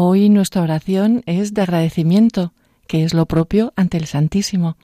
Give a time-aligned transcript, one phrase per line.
[0.00, 2.52] Hoy nuestra oración es de agradecimiento,
[2.86, 4.76] que es lo propio ante el Santísimo.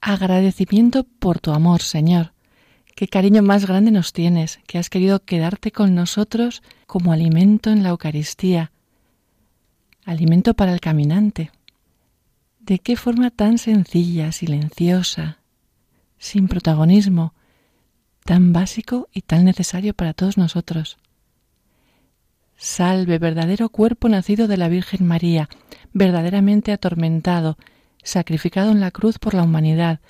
[0.00, 2.32] Agradecimiento por tu amor, Señor.
[2.96, 7.84] Qué cariño más grande nos tienes, que has querido quedarte con nosotros como alimento en
[7.84, 8.72] la Eucaristía,
[10.04, 11.52] alimento para el caminante.
[12.58, 15.38] De qué forma tan sencilla, silenciosa,
[16.18, 17.34] sin protagonismo,
[18.24, 20.98] tan básico y tan necesario para todos nosotros.
[22.60, 25.48] Salve, verdadero cuerpo nacido de la Virgen María,
[25.92, 27.56] verdaderamente atormentado,
[28.02, 30.00] sacrificado en la cruz por la humanidad,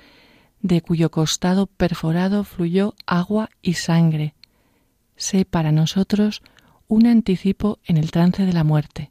[0.63, 4.35] de cuyo costado perforado fluyó agua y sangre.
[5.15, 6.43] Sé para nosotros
[6.89, 9.11] un anticipo en el trance de la muerte.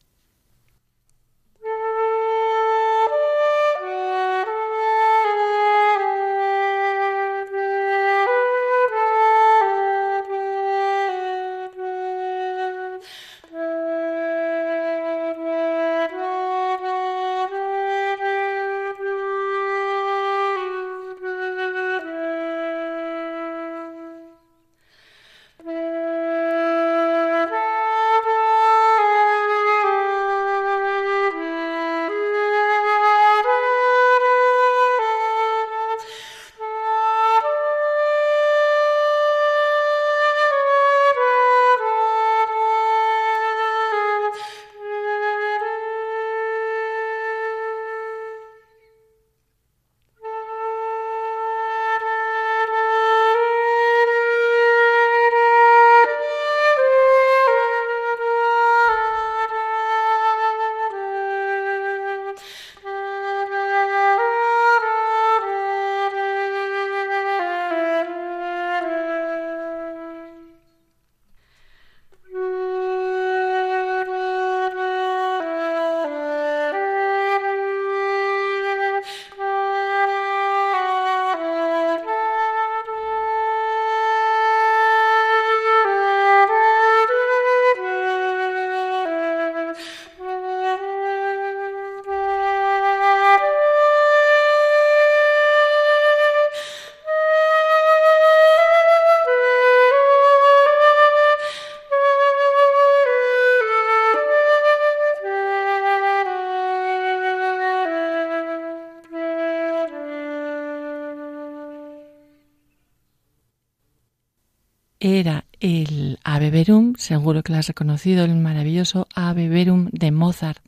[117.07, 120.61] Seguro que lo has reconocido, el maravilloso Ave Verum de Mozart,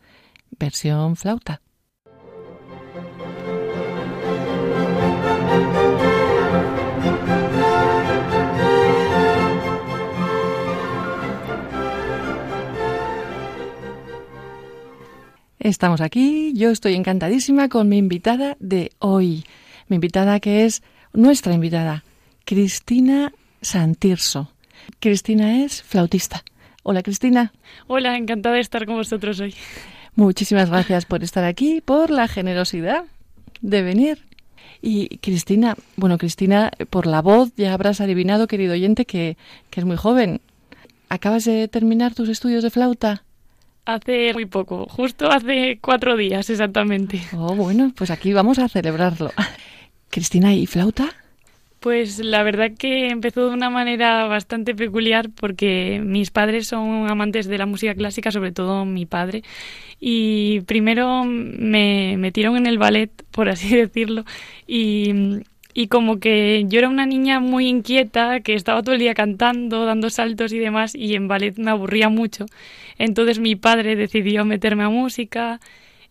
[0.58, 1.62] versión flauta.
[15.60, 19.44] Estamos aquí, yo estoy encantadísima con mi invitada de hoy,
[19.90, 22.06] mi invitada que es nuestra invitada,
[22.46, 24.54] Cristina Santirso.
[25.00, 26.44] Cristina es flautista.
[26.84, 27.52] Hola Cristina.
[27.88, 29.54] Hola, encantada de estar con vosotros hoy.
[30.16, 33.06] Muchísimas gracias por estar aquí, por la generosidad
[33.62, 34.26] de venir.
[34.82, 39.38] Y Cristina, bueno, Cristina, por la voz ya habrás adivinado, querido oyente, que,
[39.70, 40.42] que es muy joven.
[41.10, 43.24] ¿Acabas de terminar tus estudios de flauta?
[43.86, 47.22] Hace muy poco, justo hace cuatro días exactamente.
[47.34, 49.32] Oh, bueno, pues aquí vamos a celebrarlo.
[50.10, 51.16] Cristina, ¿y flauta?
[51.80, 57.48] Pues la verdad que empezó de una manera bastante peculiar porque mis padres son amantes
[57.48, 59.44] de la música clásica, sobre todo mi padre,
[60.00, 64.26] y primero me metieron en el ballet, por así decirlo,
[64.68, 65.42] y,
[65.90, 70.10] como que yo era una niña muy inquieta, que estaba todo el día cantando, dando
[70.10, 72.46] saltos y demás, y en ballet me aburría mucho.
[72.98, 75.62] Entonces mi padre decidió meterme a música,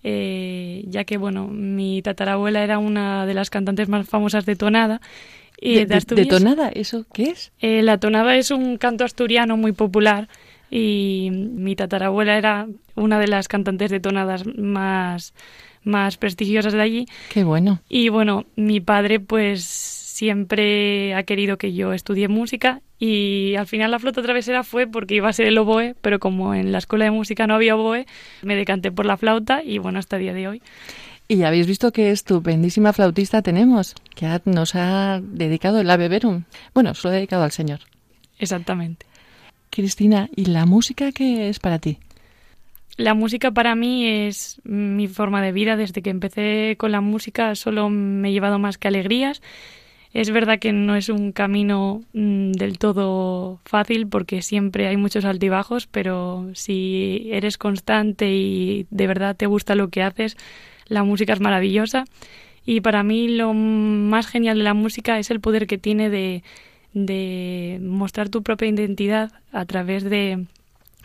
[0.02, 5.02] eh, ya que bueno, mi tatarabuela era una de las cantantes más famosas de tonada
[5.60, 6.68] de, tonada?
[6.68, 7.52] ¿Eso qué es?
[7.60, 10.28] Eh, la tonada es un canto asturiano muy popular.
[10.70, 15.32] y mi tatarabuela era una de las cantantes de tonadas más,
[15.82, 17.06] más prestigiosas de allí.
[17.30, 17.80] Qué bueno.
[17.88, 19.64] Y bueno, mi padre pues
[20.18, 25.14] siempre ha querido que yo estudie música y al final la flauta travesera fue porque
[25.14, 28.04] iba a ser el oboe, pero como en la escuela de música no había oboe,
[28.42, 30.62] me decanté por la flauta y bueno, hasta el día de hoy.
[31.30, 36.44] Y habéis visto qué estupendísima flautista tenemos, que nos ha dedicado el Ave Verum.
[36.72, 37.80] Bueno, se lo ha dedicado al Señor.
[38.38, 39.04] Exactamente.
[39.68, 41.98] Cristina, ¿y la música qué es para ti?
[42.96, 45.76] La música para mí es mi forma de vida.
[45.76, 49.42] Desde que empecé con la música solo me he llevado más que alegrías.
[50.14, 55.26] Es verdad que no es un camino mm, del todo fácil porque siempre hay muchos
[55.26, 60.36] altibajos, pero si eres constante y de verdad te gusta lo que haces,
[60.88, 62.04] la música es maravillosa
[62.64, 66.42] y para mí lo más genial de la música es el poder que tiene de,
[66.92, 70.46] de mostrar tu propia identidad a través de,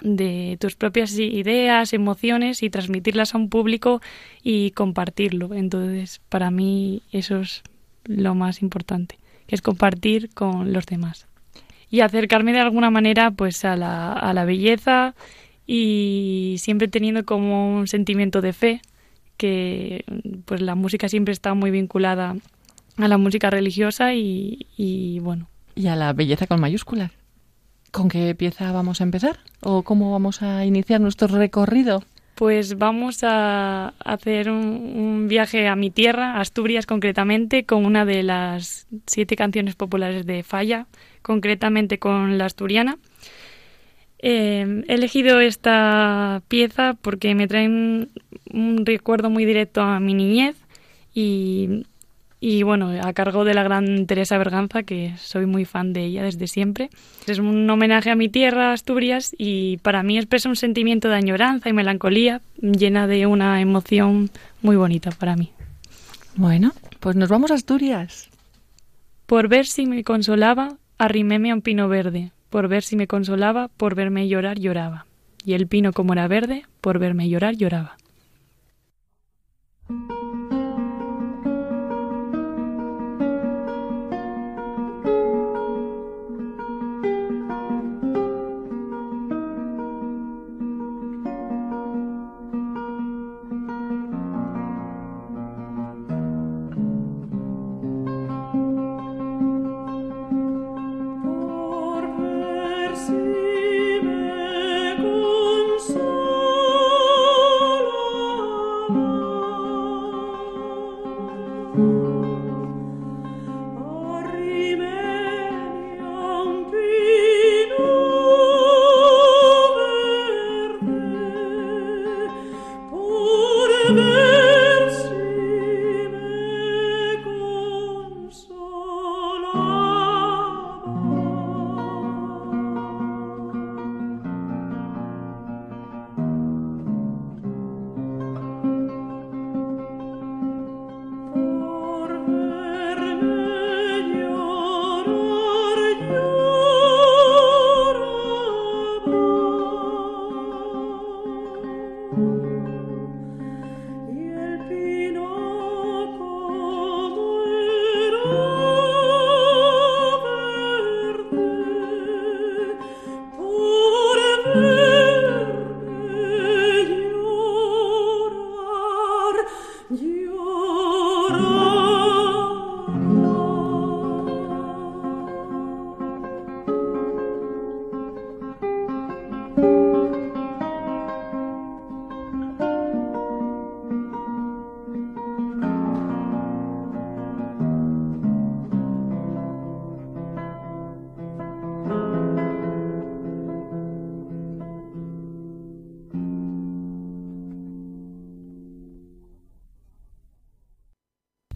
[0.02, 4.02] de tus propias ideas, emociones y transmitirlas a un público
[4.44, 5.54] y compartirlo.
[5.54, 7.64] Entonces, para mí eso es
[8.06, 11.28] lo más importante, que es compartir con los demás.
[11.90, 15.16] Y acercarme de alguna manera pues a la, a la belleza
[15.66, 18.82] y siempre teniendo como un sentimiento de fe
[19.38, 20.06] que
[20.46, 22.36] pues la música siempre está muy vinculada
[22.98, 25.50] a la música religiosa y, bueno.
[25.76, 27.12] Y a la belleza con mayúsculas.
[27.92, 29.40] ¿Con qué pieza vamos a empezar?
[29.62, 32.04] ¿O cómo vamos a iniciar nuestro recorrido?
[32.36, 38.24] Pues vamos a hacer un, un, viaje a mi tierra, Asturias concretamente, con una de
[38.24, 40.88] las siete canciones populares de Falla,
[41.22, 42.98] concretamente con la asturiana.
[44.26, 48.08] Eh, he elegido esta pieza porque me traen
[48.50, 50.56] un recuerdo muy directo a mi niñez
[51.14, 51.86] y,
[52.40, 56.24] y, bueno, a cargo de la gran Teresa Berganza, que soy muy fan de ella
[56.24, 56.90] desde siempre.
[57.28, 61.68] Es un homenaje a mi tierra, Asturias, y para mí expresa un sentimiento de añoranza
[61.68, 64.30] y melancolía llena de una emoción
[64.62, 65.52] muy bonita para mí.
[66.38, 66.72] Bueno,
[67.02, 68.30] pues nos vamos a Asturias.
[69.26, 73.68] Por ver si me consolaba, arriméme a un pino verde, por ver si me consolaba,
[73.68, 75.08] por verme llorar, lloraba.
[75.44, 77.98] Y el pino, como era verde, por verme llorar, lloraba.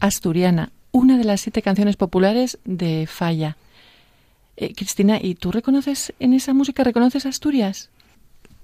[0.08, 3.58] Asturiana, una de las siete canciones populares de Falla.
[4.56, 7.90] Eh, Cristina, ¿y tú reconoces en esa música, reconoces Asturias?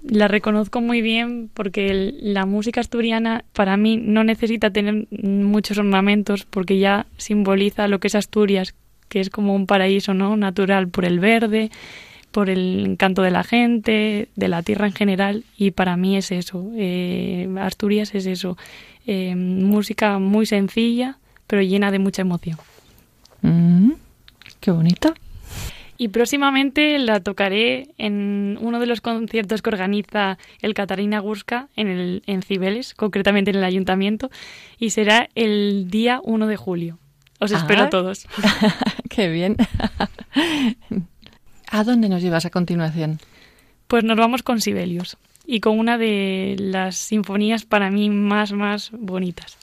[0.02, 6.44] La reconozco muy bien porque la música asturiana para mí no necesita tener muchos ornamentos
[6.44, 8.74] porque ya simboliza lo que es Asturias,
[9.08, 11.70] que es como un paraíso no natural por el verde,
[12.32, 16.32] por el encanto de la gente, de la tierra en general y para mí es
[16.32, 16.70] eso.
[16.74, 18.58] Eh, Asturias es eso,
[19.06, 22.58] eh, música muy sencilla pero llena de mucha emoción.
[23.42, 23.92] Mm,
[24.60, 25.14] qué bonita.
[25.96, 31.86] Y próximamente la tocaré en uno de los conciertos que organiza el Catarina Gurska en,
[31.88, 34.30] el, en Cibeles, concretamente en el ayuntamiento,
[34.78, 36.98] y será el día 1 de julio.
[37.38, 38.26] Os espero a todos.
[39.10, 39.56] ¡Qué bien!
[41.70, 43.20] ¿A dónde nos llevas a continuación?
[43.86, 48.90] Pues nos vamos con Sibelius y con una de las sinfonías para mí más, más
[48.92, 49.58] bonitas.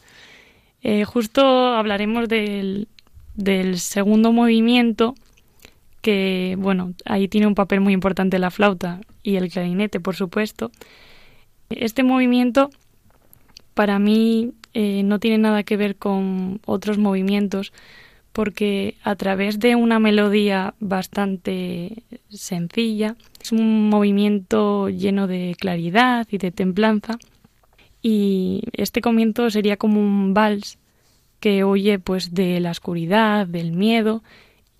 [0.83, 1.41] Eh, justo
[1.75, 2.87] hablaremos del,
[3.35, 5.15] del segundo movimiento,
[6.01, 10.71] que, bueno, ahí tiene un papel muy importante la flauta y el clarinete, por supuesto.
[11.69, 12.69] Este movimiento
[13.73, 17.71] para mí eh, no tiene nada que ver con otros movimientos
[18.31, 26.37] porque a través de una melodía bastante sencilla, es un movimiento lleno de claridad y
[26.37, 27.17] de templanza
[28.01, 30.77] y este comienzo sería como un vals
[31.39, 34.23] que oye pues de la oscuridad, del miedo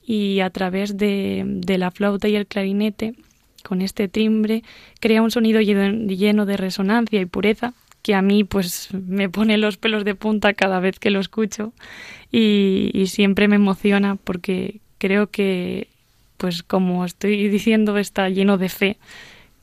[0.04, 3.16] y a través de, de la flauta y el clarinete
[3.64, 4.64] con este timbre
[5.00, 9.78] crea un sonido lleno de resonancia y pureza que a mí pues me pone los
[9.78, 11.74] pelos de punta cada vez que lo escucho
[12.32, 15.88] y, siempre me emociona porque creo que
[16.38, 18.98] pues como estoy diciendo está lleno de fe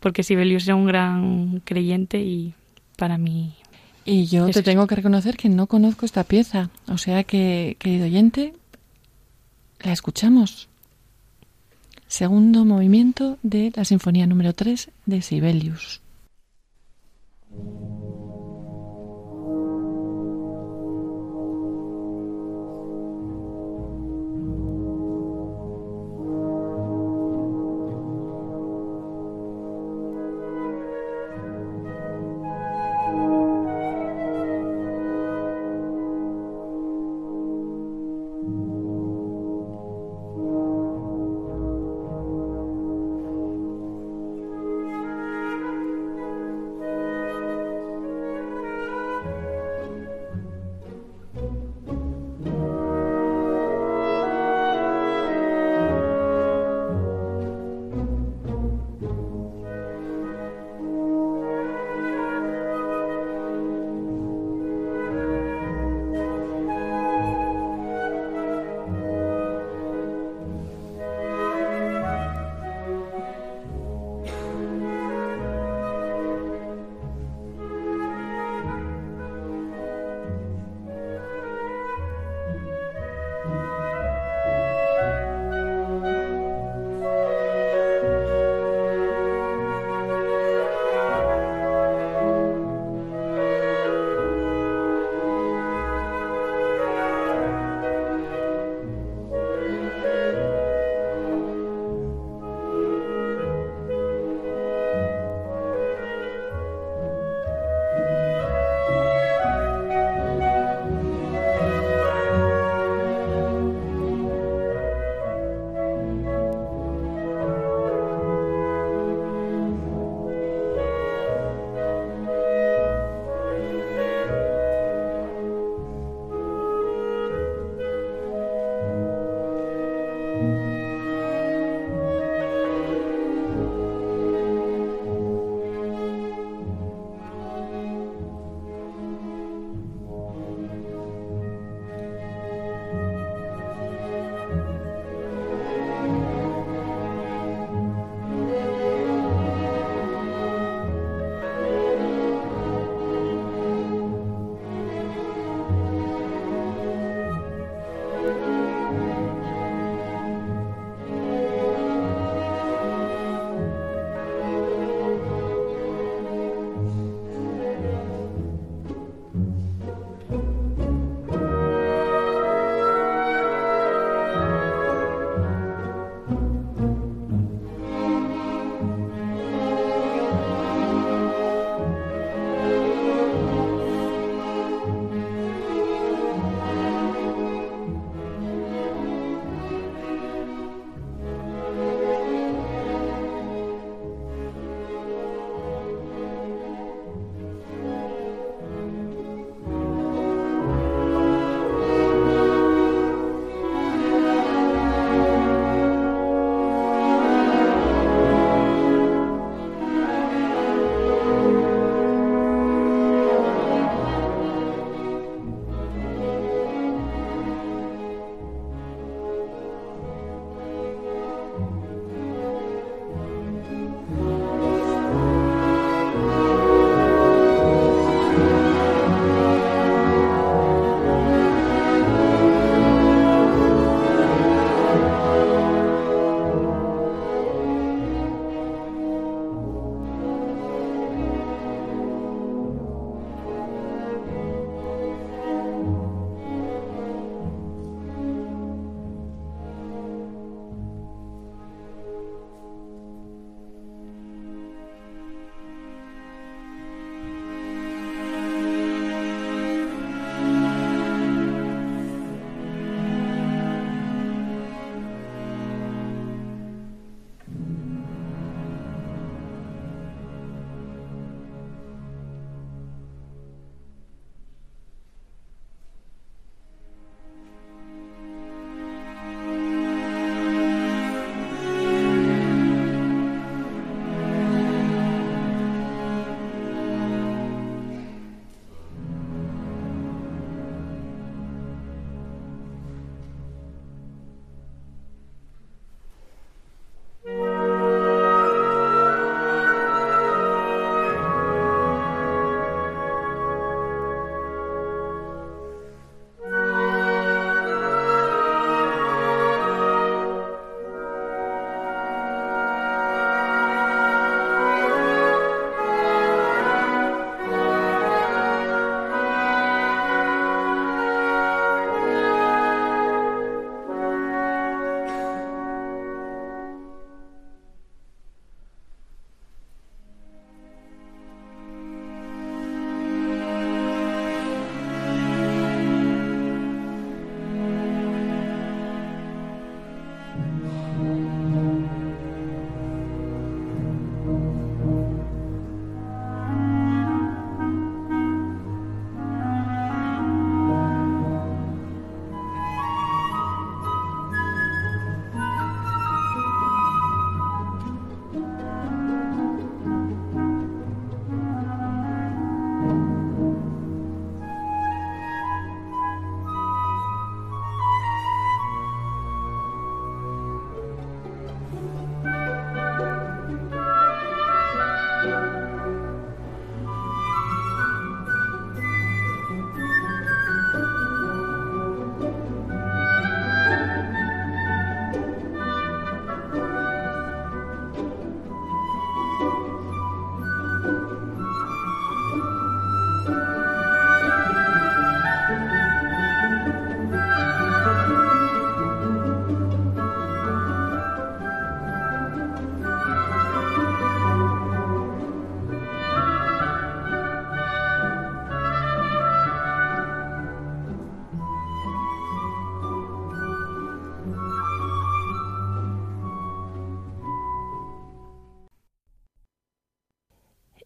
[0.01, 2.55] porque Sibelius era un gran creyente y
[2.99, 3.55] para mí
[4.11, 6.71] y yo te tengo que reconocer que no conozco esta pieza.
[6.89, 8.55] O sea que querido oyente
[9.81, 10.69] la escuchamos.
[12.07, 16.01] Segundo movimiento de la sinfonía número 3 de Sibelius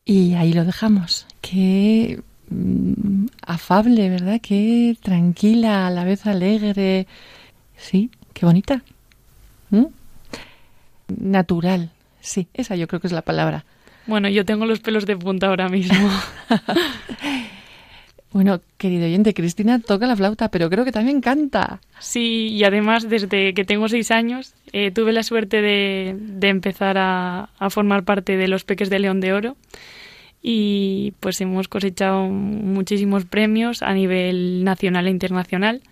[0.04, 1.26] Y ahí lo dejamos.
[1.40, 4.40] Qué mm, afable, ¿verdad?
[4.42, 7.06] Qué tranquila, a la vez alegre.
[7.76, 8.82] Sí, qué bonita.
[9.70, 9.86] ¿Mm?
[11.08, 11.90] Natural.
[12.20, 13.64] Sí, esa yo creo que es la palabra.
[14.06, 16.10] Bueno, yo tengo los pelos de punta ahora mismo.
[18.33, 21.81] bueno, querido oyente, Cristina toca la flauta, pero creo que también canta.
[21.99, 26.16] Sí, y además desde que tengo seis años eh, tuve la suerte de,
[26.49, 29.57] empezar a, formar parte de los Peques de León de Oro
[30.42, 35.83] y pues hemos cosechado muchísimos premios a nivel nacional e internacional.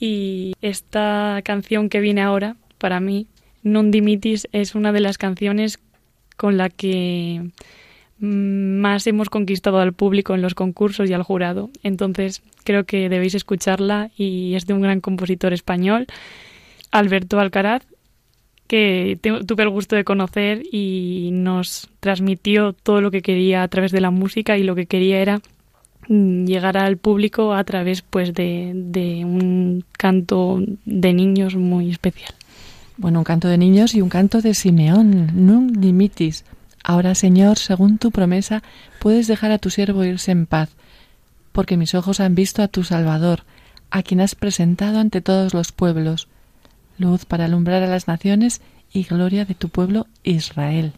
[0.00, 3.26] Y esta canción que viene ahora, para mí,
[3.64, 5.80] Non Dimitis, es una de las canciones
[6.36, 7.50] con la que
[8.20, 11.70] más hemos conquistado al público en los concursos y al jurado.
[11.82, 16.06] Entonces creo que debéis escucharla y es de un gran compositor español,
[16.90, 17.84] Alberto Alcaraz,
[18.66, 23.92] que tuve el gusto de conocer y nos transmitió todo lo que quería a través
[23.92, 25.40] de la música y lo que quería era
[26.08, 32.34] mm, llegar al público a través pues de, de un canto de niños muy especial.
[32.98, 36.44] Bueno, un canto de niños y un canto de Simeón, Nun limitis.
[36.84, 38.62] Ahora, Señor, según tu promesa,
[39.00, 40.70] puedes dejar a tu siervo irse en paz,
[41.52, 43.44] porque mis ojos han visto a tu Salvador,
[43.90, 46.28] a quien has presentado ante todos los pueblos,
[46.98, 48.60] luz para alumbrar a las naciones
[48.92, 50.92] y gloria de tu pueblo Israel.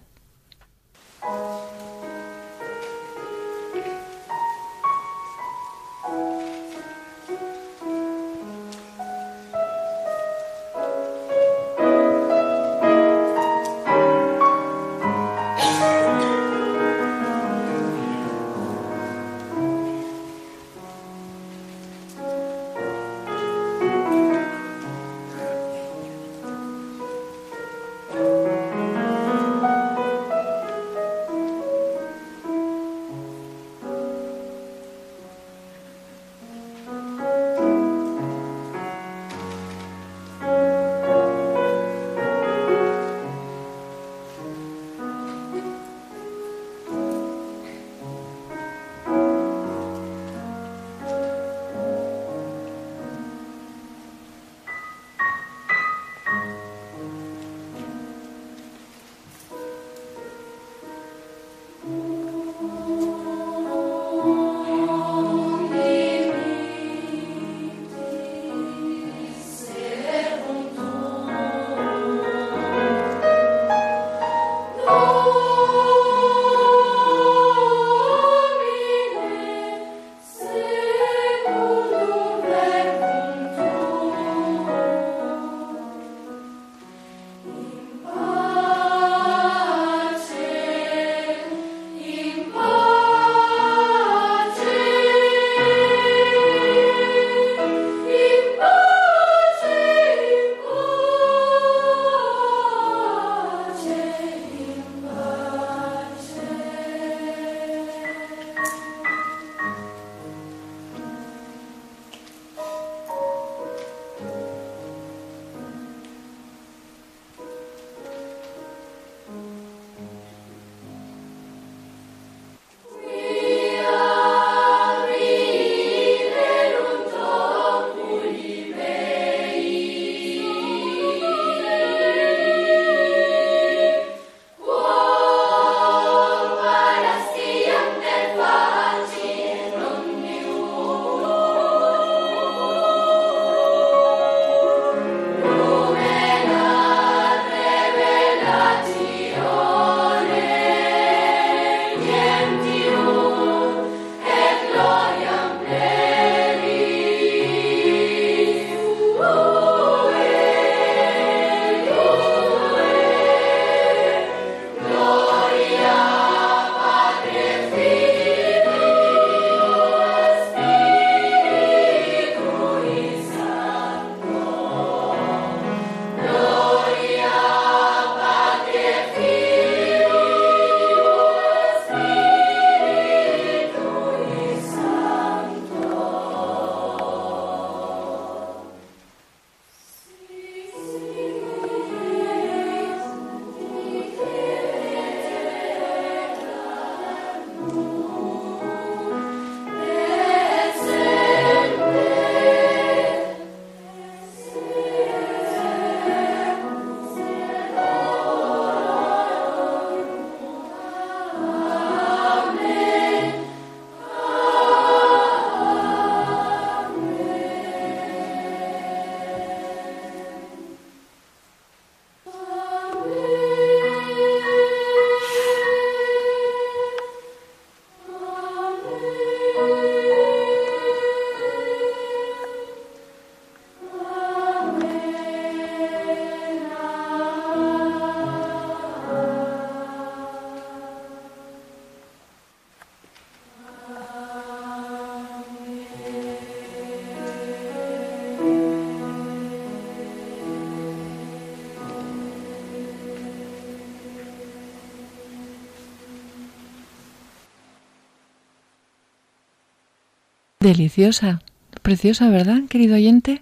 [260.63, 261.41] Deliciosa,
[261.81, 263.41] preciosa, ¿verdad, querido oyente?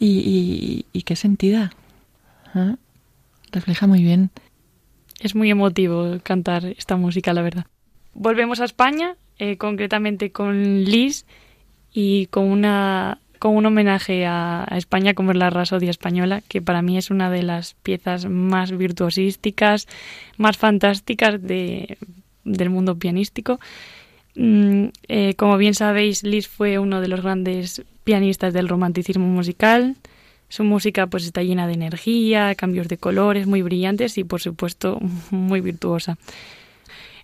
[0.00, 1.70] Y, y, qué sentida.
[2.52, 2.74] ¿Ah?
[3.52, 4.30] Refleja muy bien.
[5.20, 7.66] Es muy emotivo cantar esta música, la verdad.
[8.14, 11.24] Volvemos a España, eh, concretamente con Liz
[11.92, 16.82] y con una con un homenaje a, España como es la Rasodia Española, que para
[16.82, 19.86] mí es una de las piezas más virtuosísticas,
[20.36, 21.96] más fantásticas de,
[22.42, 23.60] del mundo pianístico.
[24.36, 29.96] Mm, eh, como bien sabéis, Liszt fue uno de los grandes pianistas del romanticismo musical.
[30.48, 35.00] Su música pues está llena de energía, cambios de colores muy brillantes y por supuesto
[35.30, 36.18] muy virtuosa.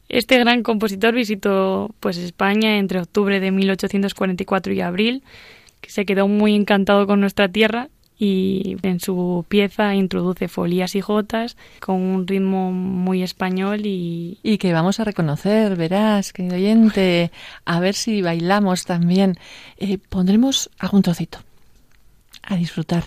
[0.09, 5.23] Este gran compositor visitó pues España entre octubre de 1844 y abril
[5.81, 7.89] que se quedó muy encantado con nuestra tierra
[8.21, 14.39] y en su pieza introduce folías y jotas con un ritmo muy español y...
[14.43, 17.33] Y que vamos a reconocer, verás, querido oyente,
[17.65, 19.39] a ver si bailamos también.
[19.79, 21.39] Eh, pondremos algún trocito.
[22.43, 23.05] A disfrutar.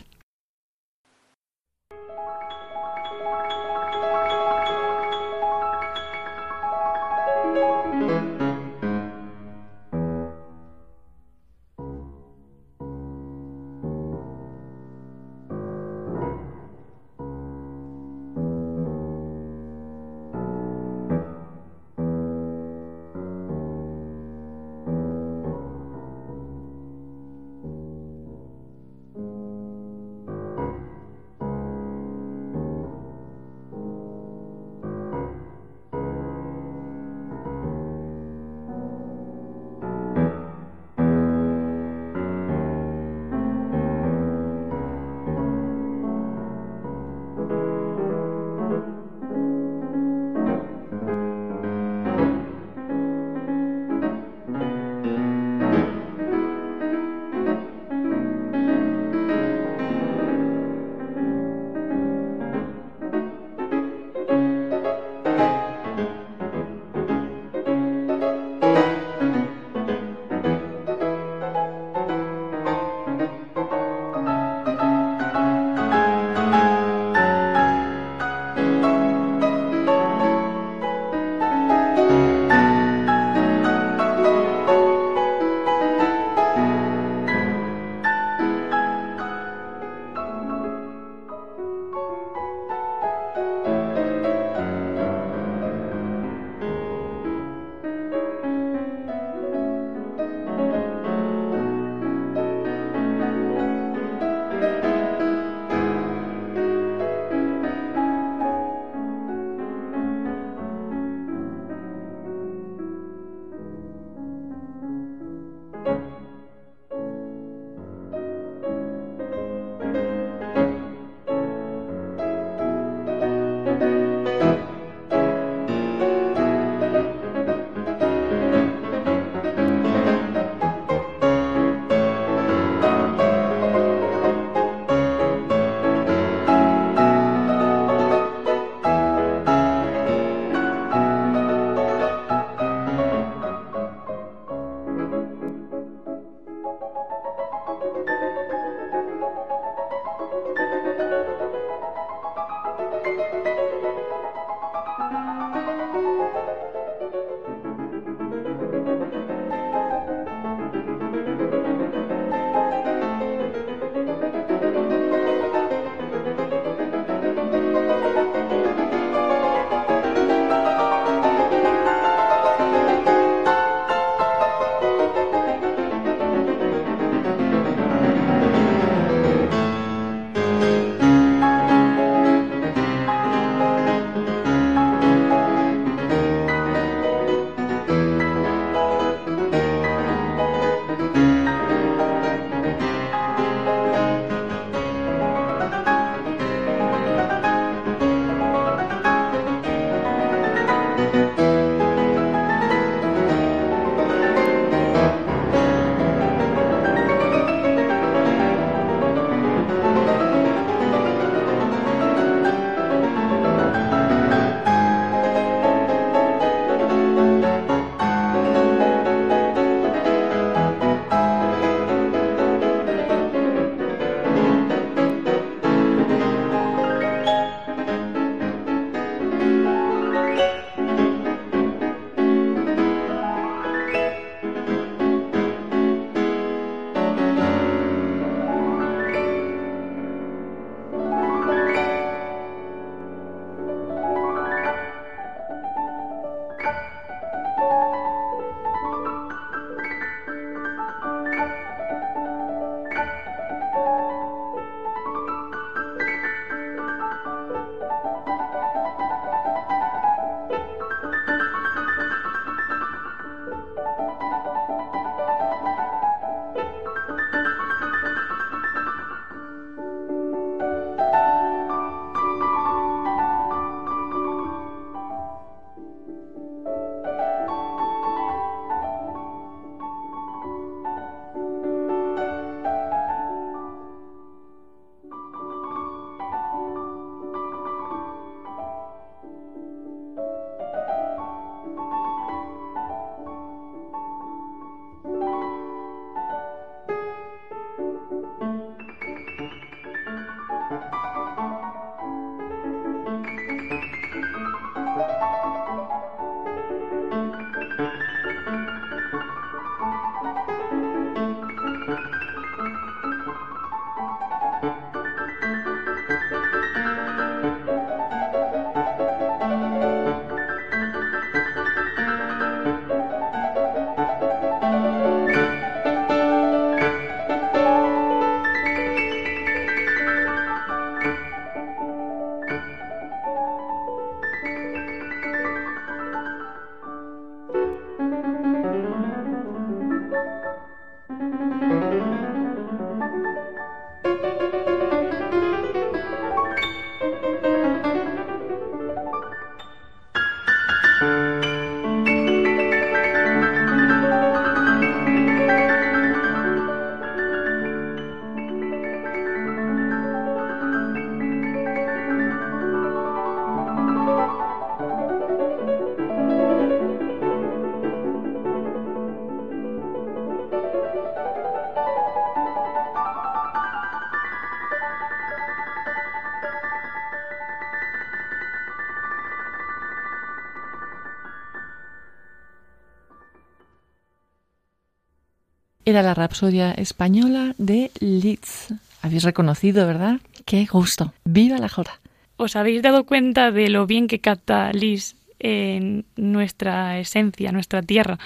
[385.85, 388.71] Era la Rapsodia española de Liszt.
[389.01, 390.21] Habéis reconocido, ¿verdad?
[390.45, 391.13] Qué gusto.
[391.25, 391.99] ¡Viva la jota!
[392.37, 398.17] ¿Os habéis dado cuenta de lo bien que capta Liszt en nuestra esencia, nuestra tierra?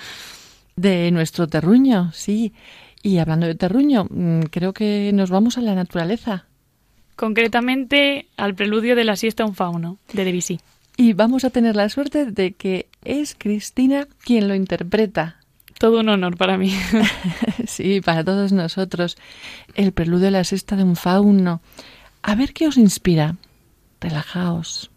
[0.75, 2.53] De nuestro terruño, sí.
[3.01, 6.45] Y hablando de terruño, mm, creo que nos vamos a la naturaleza.
[7.15, 10.59] Concretamente al preludio de la siesta un fauno, de Debussy.
[10.95, 15.37] Y vamos a tener la suerte de que es Cristina quien lo interpreta.
[15.79, 16.75] Todo un honor para mí.
[17.67, 19.17] sí, para todos nosotros.
[19.75, 21.61] El preludio de la sexta de un fauno.
[22.23, 23.35] A ver qué os inspira.
[24.01, 24.91] Relajaos.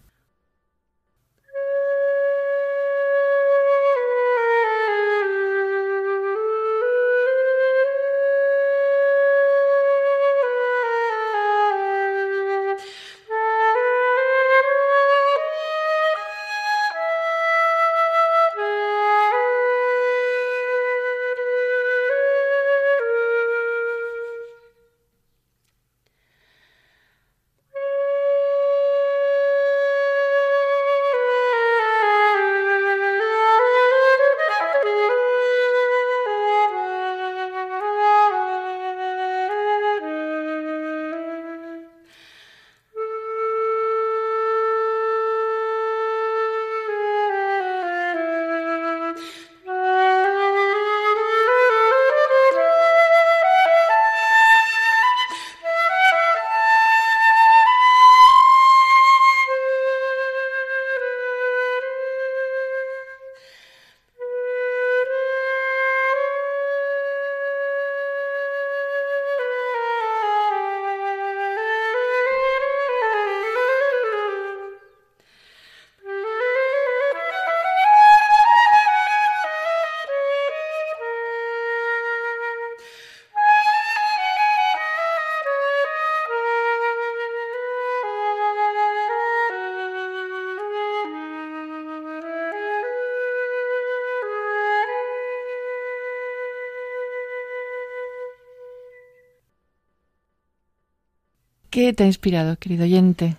[101.91, 103.35] ¿Qué te ha inspirado, querido oyente?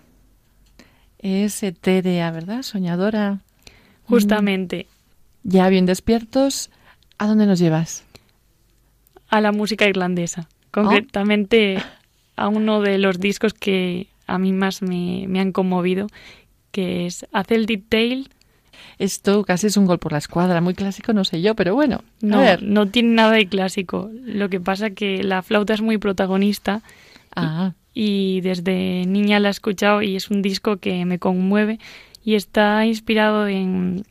[1.20, 2.64] Es etérea, ¿verdad?
[2.64, 3.40] Soñadora.
[4.04, 4.88] Justamente.
[5.44, 6.70] Ya bien despiertos,
[7.18, 8.04] ¿a dónde nos llevas?
[9.30, 10.50] A la música irlandesa.
[10.72, 11.82] Concretamente
[12.36, 16.08] a uno de los discos que a mí más me, han conmovido,
[16.72, 18.26] que es A Celtic Tale.
[19.00, 22.04] Esto casi es un gol por la escuadra, muy clásico, no sé yo, pero bueno.
[22.20, 24.10] No, no tiene nada de clásico.
[24.26, 26.82] Lo que pasa que la flauta es muy protagonista.
[27.34, 31.80] Ah y desde niña la he escuchado y es un disco que me conmueve
[32.24, 34.06] y está inspirado en,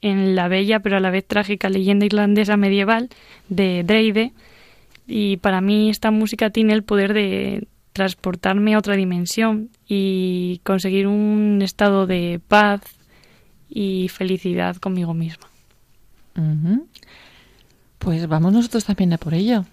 [0.00, 3.10] en la bella pero a la vez trágica leyenda irlandesa medieval
[3.48, 4.32] de Dreide
[5.06, 11.06] y para mí esta música tiene el poder de transportarme a otra dimensión y conseguir
[11.06, 12.82] un estado de paz
[13.70, 15.46] y felicidad conmigo misma.
[17.98, 19.64] Pues vamos nosotros también a por ello.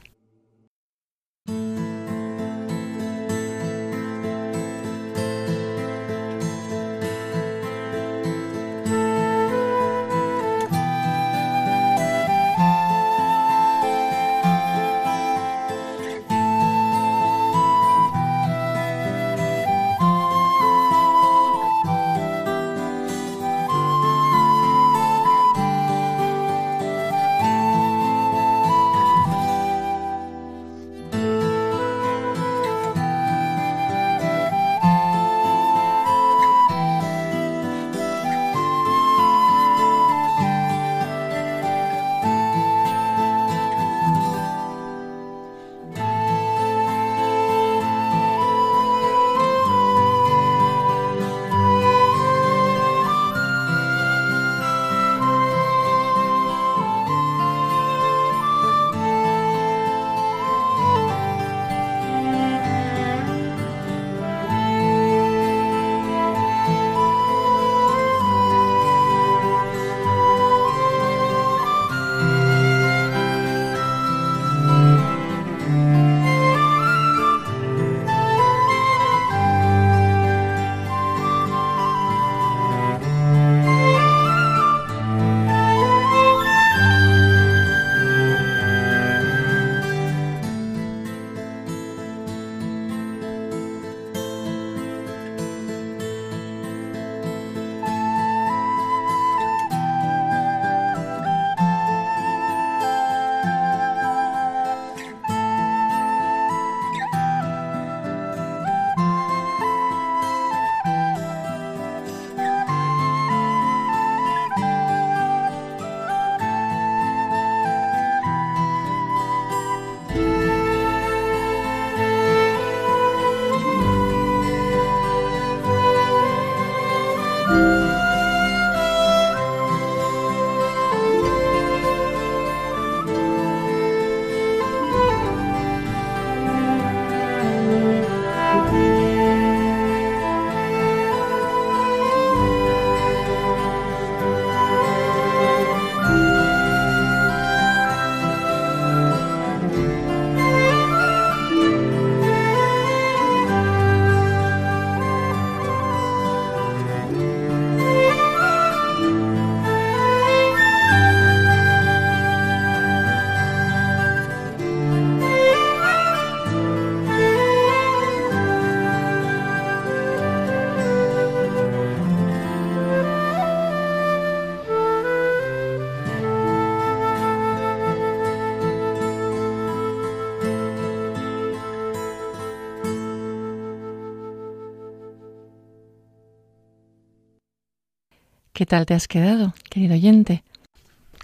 [188.64, 190.42] ¿Qué tal te has quedado, querido oyente?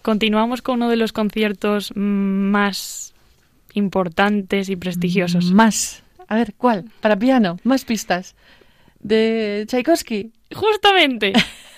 [0.01, 3.13] Continuamos con uno de los conciertos más
[3.75, 5.53] importantes y prestigiosos.
[5.53, 6.03] Más.
[6.27, 6.91] A ver, ¿cuál?
[6.99, 8.35] Para piano, más pistas.
[8.99, 10.33] De Tchaikovsky.
[10.53, 11.31] Justamente.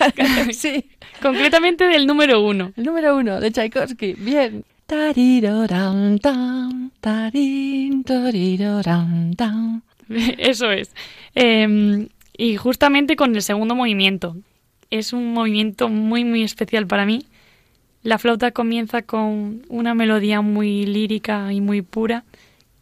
[0.51, 0.89] sí.
[1.21, 2.73] Concretamente del número uno.
[2.75, 4.13] El número uno de Tchaikovsky.
[4.13, 4.65] Bien.
[10.39, 10.89] Eso es.
[11.35, 14.37] Em, y justamente con el segundo movimiento.
[14.91, 17.25] Es un movimiento muy, muy especial para mí.
[18.03, 22.23] La flauta comienza con una melodía muy lírica y muy pura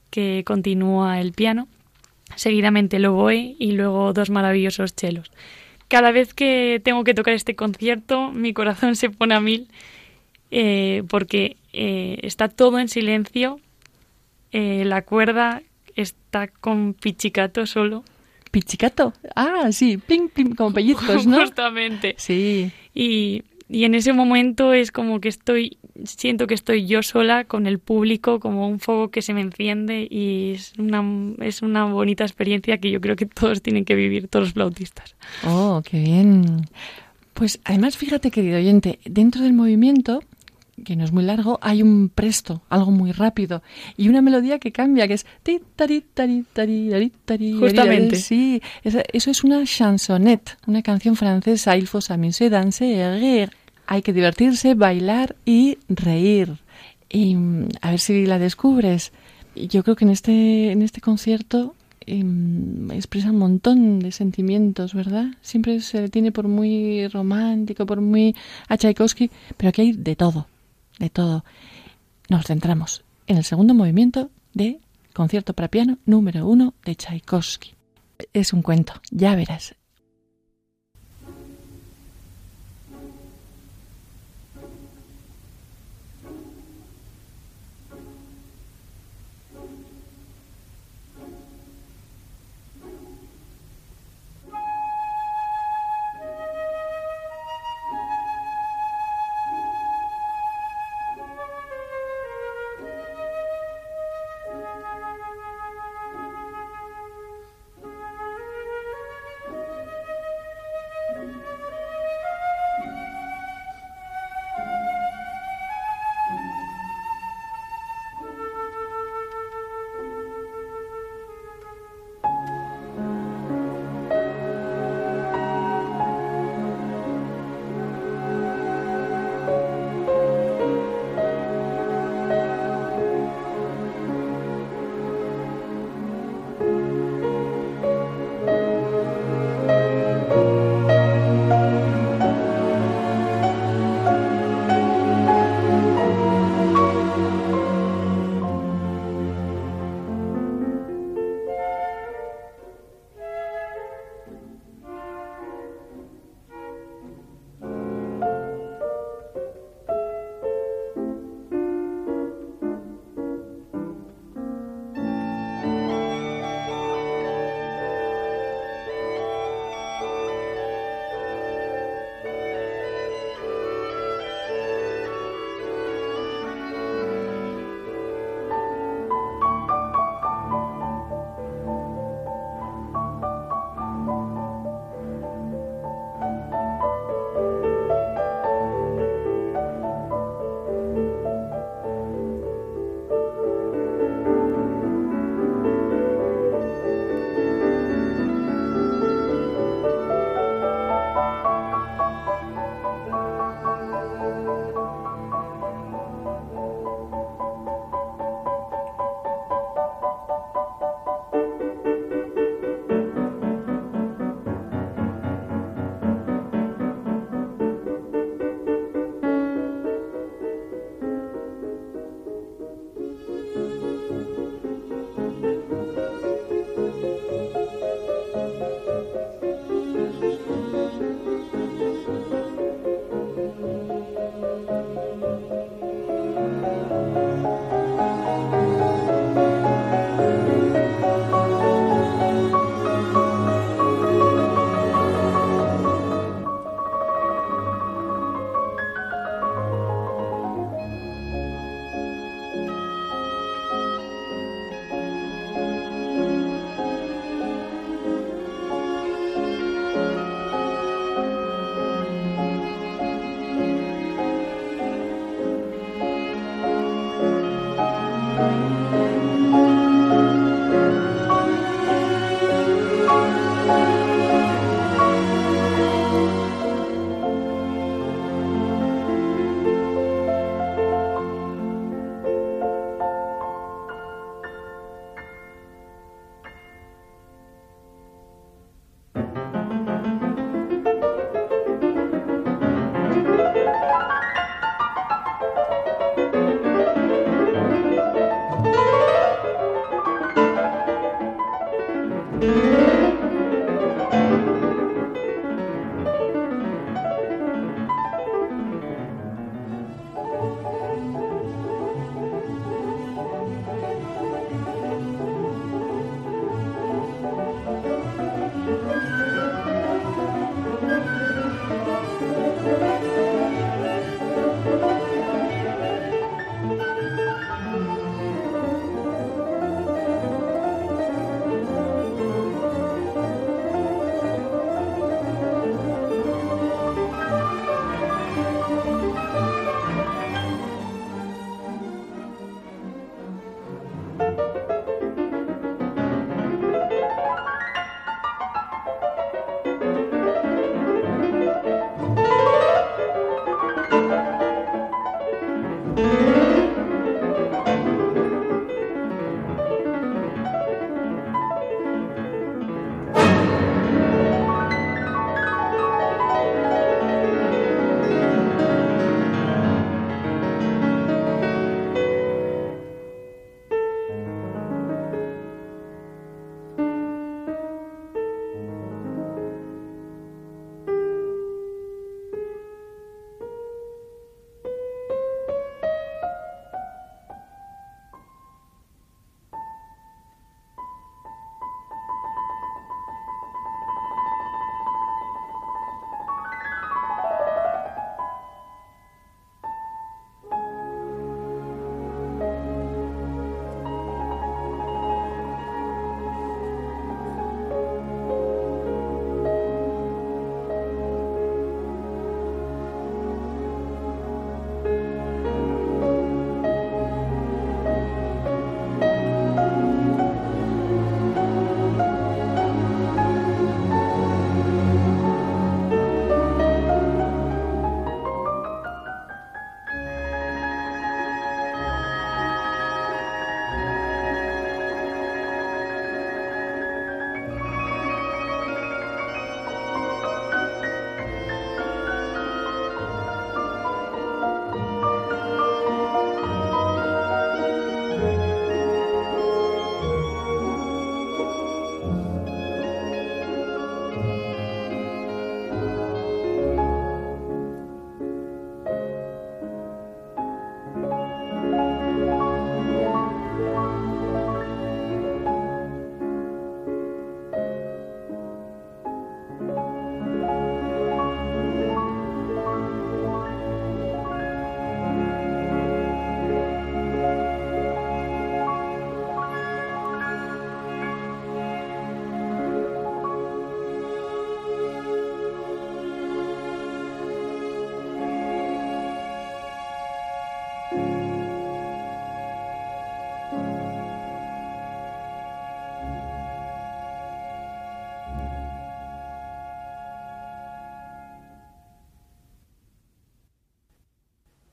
[0.09, 1.67] que continúa el piano,
[2.35, 5.31] seguidamente el oboe y luego dos maravillosos chelos.
[5.87, 9.67] Cada vez que tengo que tocar este concierto, mi corazón se pone a mil
[10.51, 13.59] eh, porque eh, está todo en silencio,
[14.51, 15.61] eh, la cuerda
[15.95, 18.03] está con pichicato solo.
[18.51, 19.13] ¿Pichicato?
[19.35, 21.39] Ah, sí, ping, ping, como pellizcos, ¿no?
[21.41, 22.15] Justamente.
[22.17, 22.71] Sí.
[22.93, 27.67] Y, y en ese momento es como que estoy, siento que estoy yo sola con
[27.67, 31.03] el público, como un fuego que se me enciende y es una,
[31.45, 35.15] es una bonita experiencia que yo creo que todos tienen que vivir, todos los flautistas.
[35.45, 36.65] Oh, qué bien.
[37.35, 40.23] Pues además, fíjate, querido oyente, dentro del movimiento
[40.83, 43.61] que no es muy largo, hay un presto, algo muy rápido,
[43.97, 45.25] y una melodía que cambia, que es...
[47.59, 48.15] Justamente.
[48.15, 53.51] Sí, eso es una chansonnette, una canción francesa, Il faut s'amuser, danser rire.
[53.87, 56.57] Hay que divertirse, bailar y reír.
[57.09, 59.11] Y mm, a ver si la descubres.
[59.55, 61.75] Yo creo que en este, en este concierto
[62.05, 65.25] em, expresa un montón de sentimientos, ¿verdad?
[65.41, 68.35] Siempre se le tiene por muy romántico, por muy
[68.67, 70.47] a Tchaikovsky, pero aquí hay de todo
[70.99, 71.43] de todo.
[72.29, 74.79] Nos centramos en el segundo movimiento de
[75.13, 77.73] Concierto para piano número uno de Tchaikovsky.
[78.33, 79.75] Es un cuento, ya verás.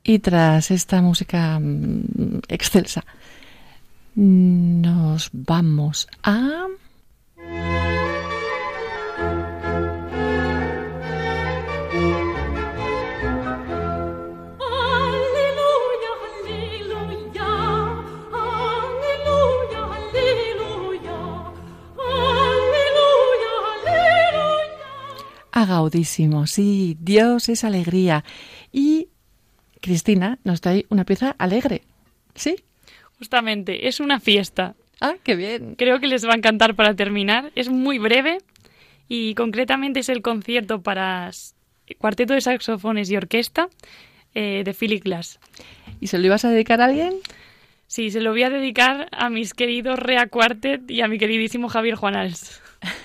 [0.08, 3.04] Y tras esta música mm, excelsa,
[4.14, 6.68] nos vamos a...
[25.50, 28.22] A Gaudísimo, sí, Dios es alegría.
[29.86, 31.82] Cristina nos trae una pieza alegre.
[32.34, 32.56] ¿Sí?
[33.18, 34.74] Justamente, es una fiesta.
[35.00, 35.76] Ah, qué bien.
[35.76, 37.52] Creo que les va a encantar para terminar.
[37.54, 38.38] Es muy breve
[39.08, 41.30] y concretamente es el concierto para
[41.98, 43.68] cuarteto de saxofones y orquesta
[44.34, 45.38] eh, de Philip Glass.
[46.00, 47.14] ¿Y se lo ibas a dedicar a alguien?
[47.86, 51.68] Sí, se lo voy a dedicar a mis queridos Rea Quartet y a mi queridísimo
[51.68, 52.60] Javier Juanals.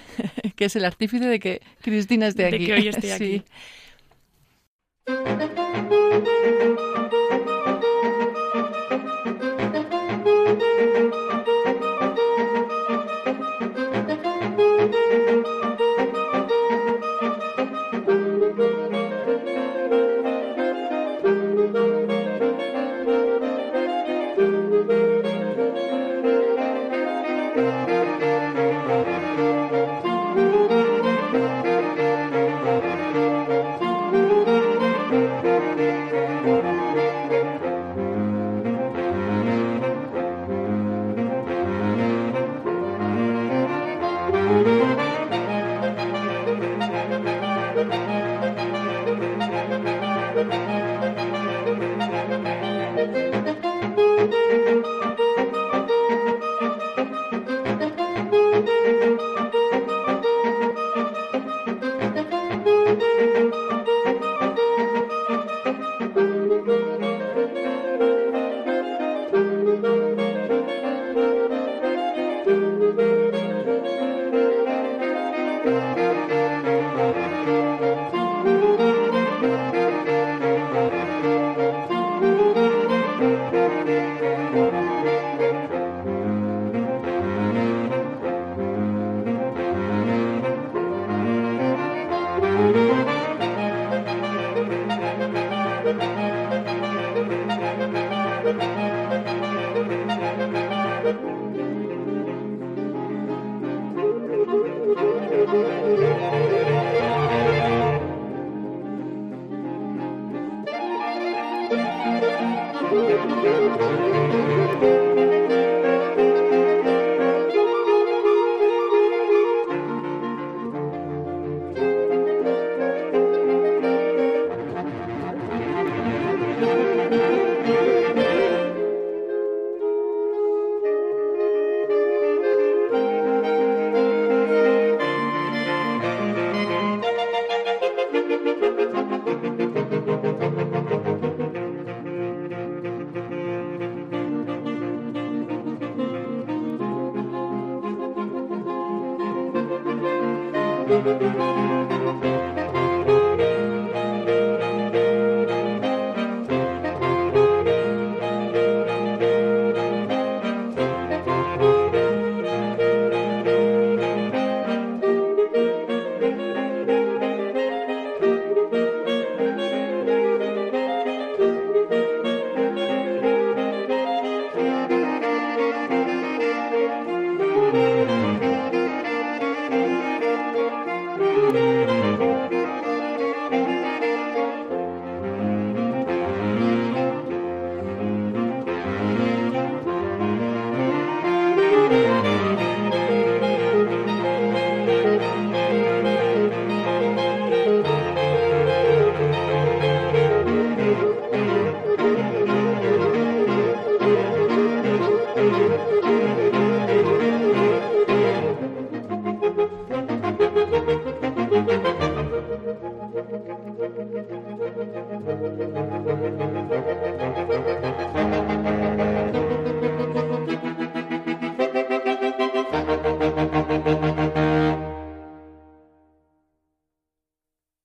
[0.56, 2.58] que es el artífice de que Cristina esté aquí.
[2.58, 3.44] De que hoy esté aquí.
[5.08, 6.28] Thank
[6.80, 6.91] you.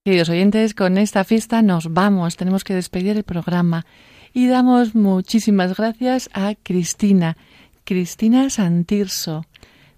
[0.07, 3.87] Queridos oyentes, con esta fiesta nos vamos, tenemos que despedir el programa
[4.33, 7.37] y damos muchísimas gracias a Cristina,
[7.83, 9.47] Cristina Santirso,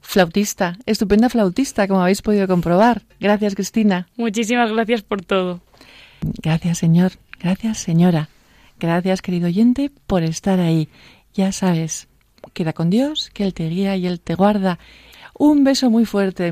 [0.00, 3.02] flautista, estupenda flautista, como habéis podido comprobar.
[3.20, 4.08] Gracias, Cristina.
[4.16, 5.60] Muchísimas gracias por todo.
[6.42, 7.12] Gracias, señor.
[7.38, 8.30] Gracias, señora.
[8.80, 10.88] Gracias, querido oyente, por estar ahí.
[11.34, 12.08] Ya sabes,
[12.54, 14.78] queda con Dios, que Él te guía y Él te guarda.
[15.34, 16.50] Un beso muy fuerte.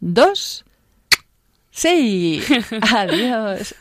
[0.00, 0.64] Dos.
[1.74, 2.40] Sí.
[2.94, 3.74] Adiós.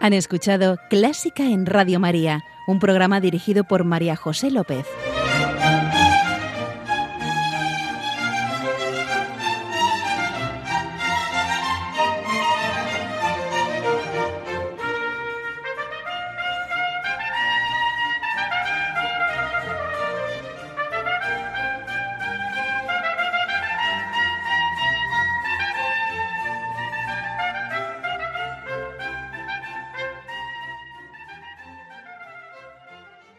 [0.00, 4.84] Han escuchado Clásica en Radio María, un programa dirigido por María José López.